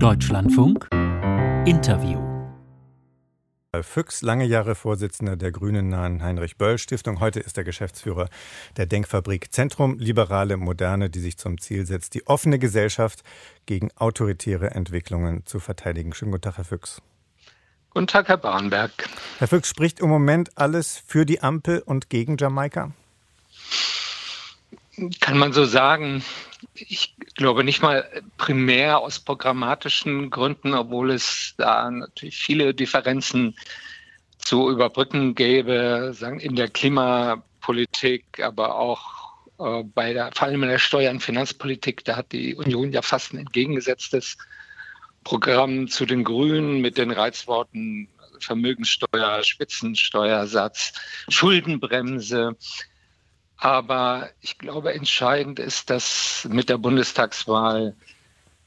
[0.00, 0.88] Deutschlandfunk
[1.66, 2.22] Interview
[3.82, 7.18] Füchs, lange Jahre Vorsitzender der Grünen nahen Heinrich Böll Stiftung.
[7.18, 8.28] Heute ist er Geschäftsführer
[8.76, 13.24] der Denkfabrik Zentrum Liberale Moderne, die sich zum Ziel setzt, die offene Gesellschaft
[13.66, 16.14] gegen autoritäre Entwicklungen zu verteidigen.
[16.14, 17.02] Schönen guten Tag, Herr Füchs.
[17.90, 18.92] Guten Tag, Herr Barnberg.
[19.38, 22.92] Herr Füchs, spricht im Moment alles für die Ampel und gegen Jamaika?
[25.20, 26.24] Kann man so sagen.
[26.74, 33.56] Ich glaube nicht mal primär aus programmatischen Gründen, obwohl es da natürlich viele Differenzen
[34.38, 39.18] zu überbrücken gäbe, sagen in der Klimapolitik, aber auch
[39.58, 43.02] äh, bei der, vor allem in der Steuer- und Finanzpolitik, da hat die Union ja
[43.02, 44.38] fast ein entgegengesetztes
[45.24, 48.08] Programm zu den Grünen mit den Reizworten
[48.40, 50.92] Vermögenssteuer, Spitzensteuersatz,
[51.28, 52.56] Schuldenbremse.
[53.58, 57.96] Aber ich glaube, entscheidend ist, dass mit der Bundestagswahl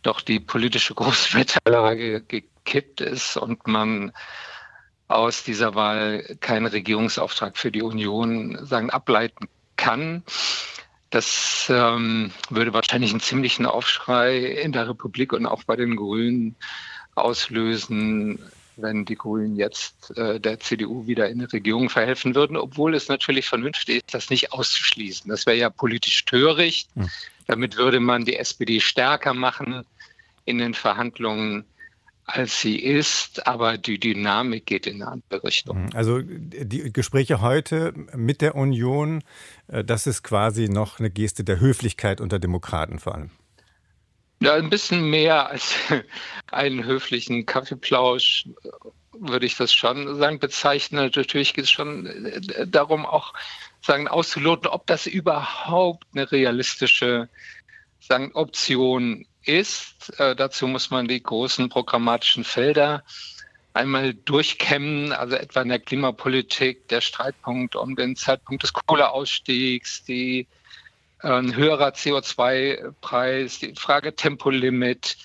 [0.03, 4.11] doch die politische Großwetterlage gekippt ist und man
[5.07, 10.23] aus dieser Wahl keinen Regierungsauftrag für die Union sagen, ableiten kann.
[11.09, 16.55] Das ähm, würde wahrscheinlich einen ziemlichen Aufschrei in der Republik und auch bei den Grünen
[17.15, 18.39] auslösen,
[18.77, 23.07] wenn die Grünen jetzt äh, der CDU wieder in die Regierung verhelfen würden, obwohl es
[23.07, 25.29] natürlich vernünftig ist, das nicht auszuschließen.
[25.29, 26.89] Das wäre ja politisch töricht.
[26.95, 27.09] Hm.
[27.47, 29.83] Damit würde man die SPD stärker machen
[30.45, 31.65] in den Verhandlungen
[32.25, 35.85] als sie ist, aber die Dynamik geht in eine andere Richtung.
[35.85, 35.89] Hm.
[35.93, 39.23] Also die Gespräche heute mit der Union,
[39.67, 43.31] äh, das ist quasi noch eine Geste der Höflichkeit unter Demokraten vor allem.
[44.41, 45.75] Ja, ein bisschen mehr als
[46.51, 48.47] einen höflichen Kaffeeplausch
[49.13, 51.05] würde ich das schon sagen, bezeichnen.
[51.05, 53.33] Natürlich geht es schon äh, darum, auch
[53.83, 57.29] sagen, auszuloten, ob das überhaupt eine realistische
[57.99, 60.11] sagen, Option ist.
[60.19, 63.03] Äh, dazu muss man die großen programmatischen Felder
[63.73, 70.47] einmal durchkämmen, also etwa in der Klimapolitik, der Streitpunkt um den Zeitpunkt des Kohleausstiegs, die
[71.21, 75.17] ein höherer CO2-Preis, die Frage Tempolimit.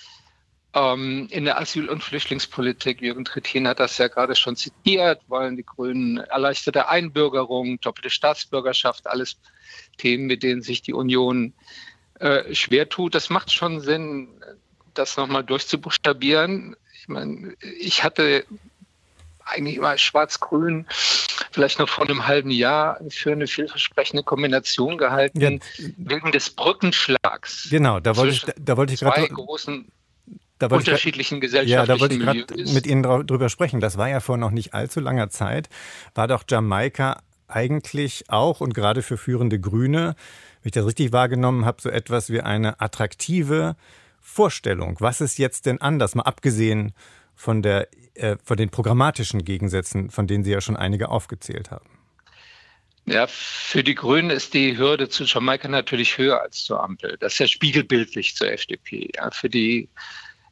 [0.73, 5.55] Ähm, in der Asyl- und Flüchtlingspolitik, Jürgen Trittin hat das ja gerade schon zitiert, wollen
[5.55, 9.37] die Grünen erleichterte Einbürgerung, doppelte Staatsbürgerschaft, alles
[9.97, 11.53] Themen, mit denen sich die Union
[12.19, 13.15] äh, schwer tut.
[13.15, 14.29] Das macht schon Sinn,
[14.93, 16.75] das nochmal durchzubuchstabieren.
[16.93, 18.45] Ich meine, ich hatte
[19.49, 20.85] eigentlich immer schwarz-grün
[21.51, 25.49] vielleicht noch vor einem halben Jahr für eine vielversprechende Kombination gehalten, ja.
[25.97, 27.67] wegen des Brückenschlags.
[27.69, 29.87] Genau, da wollte ich, da wollte ich gerade großen
[30.59, 33.79] da unterschiedlichen gesellschaftlichen Ja, da wollte ich gerade mit Ihnen drüber sprechen.
[33.79, 35.69] Das war ja vor noch nicht allzu langer Zeit.
[36.15, 40.15] War doch Jamaika eigentlich auch und gerade für führende Grüne,
[40.61, 43.75] wenn ich das richtig wahrgenommen habe, so etwas wie eine attraktive
[44.19, 44.97] Vorstellung.
[44.99, 46.93] Was ist jetzt denn anders, mal abgesehen
[47.37, 51.85] von, der, äh, von den programmatischen Gegensätzen, von denen Sie ja schon einige aufgezählt haben?
[53.05, 57.15] Ja, für die Grünen ist die Hürde zu Jamaika natürlich höher als zur Ampel.
[57.21, 59.09] Das ist ja spiegelbildlich zur FDP.
[59.15, 59.87] Ja, für die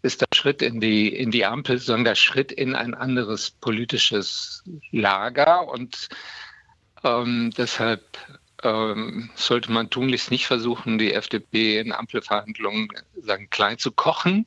[0.03, 4.63] ist der Schritt in die, in die Ampel, sondern der Schritt in ein anderes politisches
[4.91, 5.68] Lager.
[5.68, 6.07] Und
[7.03, 8.03] ähm, deshalb
[8.63, 12.88] ähm, sollte man tunlichst nicht versuchen, die FDP in Ampelverhandlungen
[13.22, 14.45] sagen, klein zu kochen.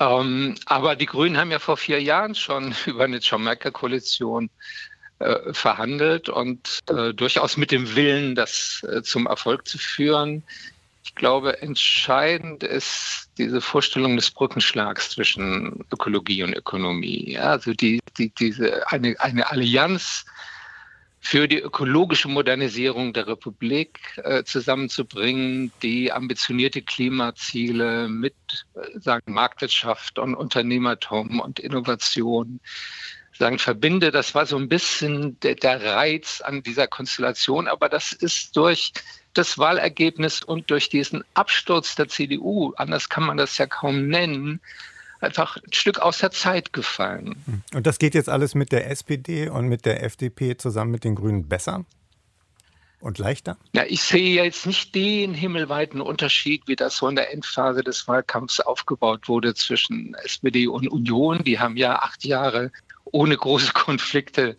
[0.00, 4.50] Ähm, aber die Grünen haben ja vor vier Jahren schon über eine Jamaika-Koalition
[5.18, 10.42] äh, verhandelt und äh, durchaus mit dem Willen, das äh, zum Erfolg zu führen.
[11.04, 17.32] Ich glaube, entscheidend ist diese Vorstellung des Brückenschlags zwischen Ökologie und Ökonomie.
[17.32, 20.24] Ja, also die, die, diese, eine, eine Allianz
[21.20, 28.34] für die ökologische Modernisierung der Republik äh, zusammenzubringen, die ambitionierte Klimaziele mit
[28.74, 32.60] äh, sagen Marktwirtschaft und Unternehmertum und Innovation
[33.38, 34.10] sagen verbinde.
[34.10, 38.92] Das war so ein bisschen der, der Reiz an dieser Konstellation, aber das ist durch
[39.34, 44.60] das Wahlergebnis und durch diesen Absturz der CDU, anders kann man das ja kaum nennen,
[45.20, 47.42] einfach ein Stück aus der Zeit gefallen.
[47.46, 47.62] Hm.
[47.74, 51.14] Und das geht jetzt alles mit der SPD und mit der FDP zusammen mit den
[51.14, 51.84] Grünen besser?
[53.00, 53.56] Und leichter?
[53.72, 58.06] Ja, ich sehe jetzt nicht den himmelweiten Unterschied, wie das so in der Endphase des
[58.06, 61.42] Wahlkampfs aufgebaut wurde zwischen SPD und Union.
[61.42, 62.70] Die haben ja acht Jahre
[63.06, 64.56] ohne große Konflikte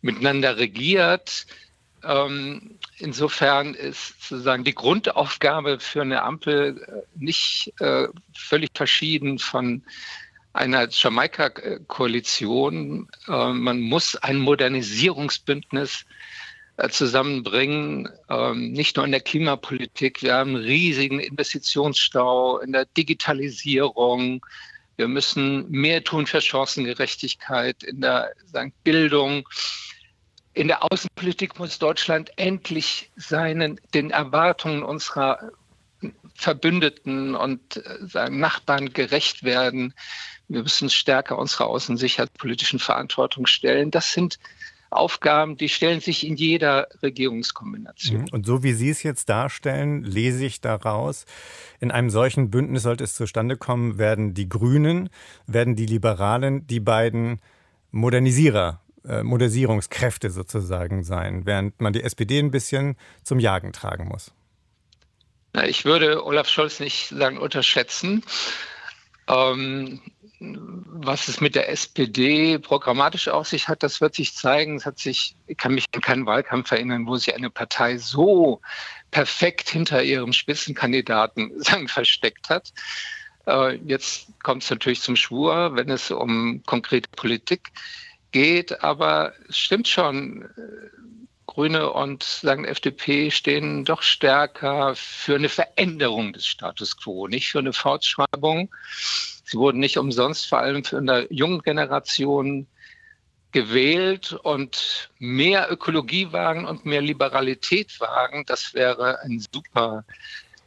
[0.00, 1.46] miteinander regiert.
[2.04, 9.82] Ähm, insofern ist sozusagen die Grundaufgabe für eine Ampel äh, nicht äh, völlig verschieden von
[10.52, 13.08] einer Jamaika-Koalition.
[13.26, 16.04] Äh, man muss ein Modernisierungsbündnis
[16.76, 20.22] äh, zusammenbringen, ähm, nicht nur in der Klimapolitik.
[20.22, 24.44] Wir haben einen riesigen Investitionsstau in der Digitalisierung.
[24.96, 28.32] Wir müssen mehr tun für Chancengerechtigkeit in der
[28.84, 29.48] Bildung.
[30.58, 35.52] In der Außenpolitik muss Deutschland endlich seinen, den Erwartungen unserer
[36.34, 39.94] Verbündeten und äh, sagen, Nachbarn gerecht werden.
[40.48, 43.92] Wir müssen stärker unserer außensicherheitspolitischen Verantwortung stellen.
[43.92, 44.40] Das sind
[44.90, 48.22] Aufgaben, die stellen sich in jeder Regierungskombination.
[48.22, 48.28] Mhm.
[48.32, 51.24] Und so wie Sie es jetzt darstellen, lese ich daraus,
[51.78, 55.08] in einem solchen Bündnis sollte es zustande kommen, werden die Grünen,
[55.46, 57.40] werden die Liberalen die beiden
[57.92, 64.32] Modernisierer, äh, Modernisierungskräfte sozusagen sein, während man die SPD ein bisschen zum Jagen tragen muss.
[65.54, 68.22] Na, ich würde Olaf Scholz nicht sagen unterschätzen.
[69.26, 70.00] Ähm,
[70.40, 74.76] was es mit der SPD programmatisch auf sich hat, das wird sich zeigen.
[74.76, 78.60] Es hat sich, ich kann mich an keinen Wahlkampf erinnern, wo sich eine Partei so
[79.10, 82.72] perfekt hinter ihrem Spitzenkandidaten sagen, versteckt hat.
[83.46, 88.07] Äh, jetzt kommt es natürlich zum Schwur, wenn es um konkrete Politik geht.
[88.80, 90.48] Aber es stimmt schon,
[91.46, 97.58] Grüne und sagen FDP stehen doch stärker für eine Veränderung des Status quo, nicht für
[97.58, 98.70] eine Fortschreibung.
[99.44, 102.68] Sie wurden nicht umsonst vor allem für eine junge Generation
[103.50, 110.04] gewählt und mehr Ökologie wagen und mehr Liberalität wagen, das wäre ein super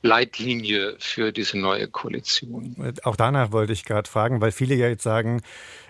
[0.03, 2.75] Leitlinie für diese neue Koalition.
[3.03, 5.42] Auch danach wollte ich gerade fragen, weil viele ja jetzt sagen,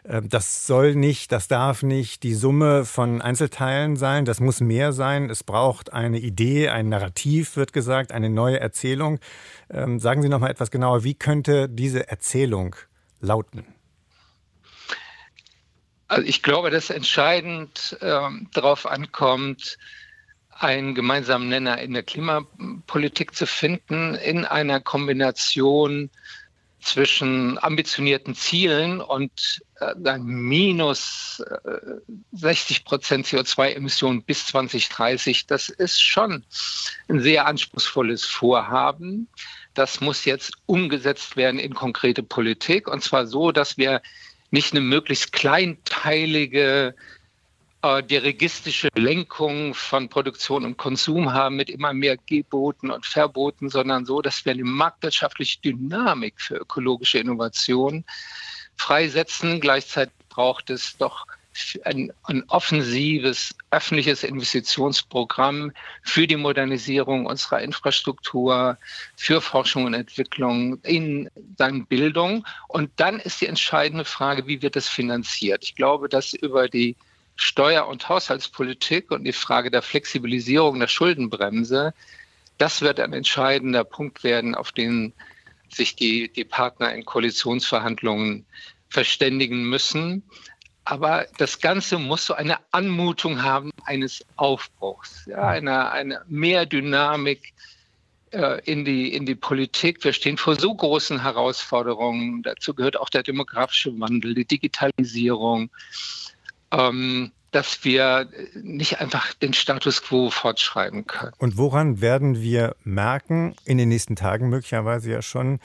[0.04, 4.92] ähm, das soll nicht, das darf nicht die Summe von Einzelteilen sein, das muss mehr
[4.92, 5.30] sein.
[5.30, 9.20] Es braucht eine Idee, ein Narrativ, wird gesagt, eine neue Erzählung.
[9.70, 12.76] Ähm, sagen Sie noch mal etwas genauer, wie könnte diese Erzählung
[13.22, 13.66] lauten?
[16.10, 19.78] Also ich glaube, dass entscheidend ähm, darauf ankommt,
[20.58, 26.10] einen gemeinsamen Nenner in der Klimapolitik zu finden, in einer Kombination
[26.82, 31.80] zwischen ambitionierten Zielen und äh, minus äh,
[32.32, 35.46] 60 Prozent CO2-Emissionen bis 2030.
[35.46, 36.44] Das ist schon
[37.08, 39.28] ein sehr anspruchsvolles Vorhaben.
[39.76, 44.02] Das muss jetzt umgesetzt werden in konkrete Politik und zwar so, dass wir
[44.50, 46.96] nicht eine möglichst kleinteilige
[47.84, 54.06] äh, dirigistische Lenkung von Produktion und Konsum haben mit immer mehr Geboten und Verboten, sondern
[54.06, 58.06] so, dass wir eine marktwirtschaftliche Dynamik für ökologische Innovation
[58.76, 59.60] freisetzen.
[59.60, 61.26] Gleichzeitig braucht es doch
[61.84, 65.72] ein, ein, offensives öffentliches Investitionsprogramm
[66.04, 68.78] für die Modernisierung unserer Infrastruktur,
[69.18, 72.46] für Forschung und Entwicklung in dann Bildung.
[72.68, 75.64] Und dann ist die entscheidende Frage, wie wird das finanziert?
[75.64, 76.96] Ich glaube, dass über die
[77.36, 81.94] Steuer- und Haushaltspolitik und die Frage der Flexibilisierung der Schuldenbremse,
[82.58, 85.14] das wird ein entscheidender Punkt werden, auf den
[85.70, 88.46] sich die, die Partner in Koalitionsverhandlungen
[88.90, 90.24] verständigen müssen.
[90.84, 97.54] Aber das Ganze muss so eine Anmutung haben eines Aufbruchs, ja, eine, eine mehr Dynamik
[98.32, 100.04] äh, in, die, in die Politik.
[100.04, 102.44] Wir stehen vor so großen Herausforderungen.
[102.44, 105.70] Dazu gehört auch der demografische Wandel, die Digitalisierung
[106.72, 111.34] ähm, dass wir nicht einfach den Status quo fortschreiben können.
[111.38, 115.60] Und woran werden wir merken, in den nächsten Tagen möglicherweise ja schon,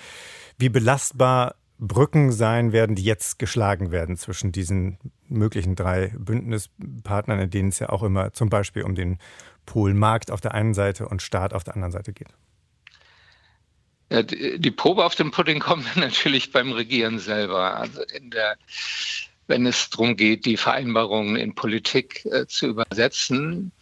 [0.58, 4.98] wie belastbar Brücken sein werden, die jetzt geschlagen werden zwischen diesen
[5.28, 9.18] möglichen drei Bündnispartnern, in denen es ja auch immer zum Beispiel um den
[9.66, 12.28] Polmarkt auf der einen Seite und Staat auf der anderen Seite geht?
[14.10, 17.76] Ja, die Probe auf den Pudding kommt natürlich beim Regieren selber.
[17.76, 18.56] Also in der
[19.46, 23.72] wenn es darum geht, die Vereinbarungen in Politik äh, zu übersetzen.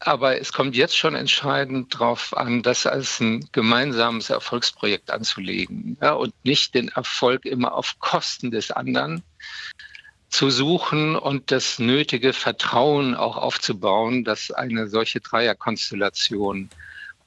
[0.00, 6.12] Aber es kommt jetzt schon entscheidend darauf an, das als ein gemeinsames Erfolgsprojekt anzulegen ja,
[6.12, 9.22] und nicht den Erfolg immer auf Kosten des anderen
[10.28, 16.68] zu suchen und das nötige Vertrauen auch aufzubauen, das eine solche Dreierkonstellation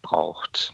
[0.02, 0.74] braucht.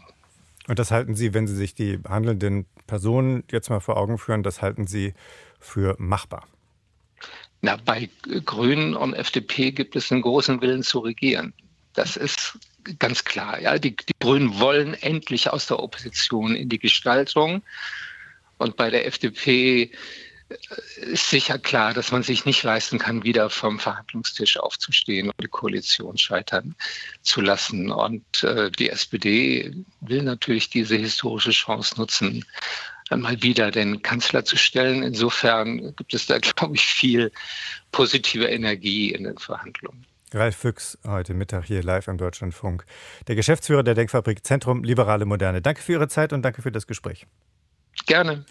[0.66, 4.42] Und das halten Sie, wenn Sie sich die handelnden Personen jetzt mal vor Augen führen,
[4.42, 5.14] das halten Sie
[5.60, 6.44] für machbar?
[7.64, 8.10] Na, bei
[8.44, 11.54] Grünen und FDP gibt es einen großen Willen zu regieren.
[11.94, 12.58] Das ist
[12.98, 13.58] ganz klar.
[13.58, 17.62] Ja, die, die Grünen wollen endlich aus der Opposition in die Gestaltung.
[18.58, 19.84] Und bei der FDP
[20.50, 20.56] äh,
[21.06, 25.48] ist sicher klar, dass man sich nicht leisten kann, wieder vom Verhandlungstisch aufzustehen und die
[25.48, 26.74] Koalition scheitern
[27.22, 27.90] zu lassen.
[27.90, 32.44] Und äh, die SPD will natürlich diese historische Chance nutzen,
[33.10, 35.02] mal wieder den Kanzler zu stellen.
[35.02, 37.32] Insofern gibt es da, glaube ich, viel
[37.92, 40.06] positive Energie in den Verhandlungen.
[40.32, 42.84] Ralf Füchs, heute Mittag hier live am Deutschlandfunk.
[43.28, 45.62] Der Geschäftsführer der Denkfabrik Zentrum Liberale Moderne.
[45.62, 47.26] Danke für Ihre Zeit und danke für das Gespräch.
[48.06, 48.44] Gerne.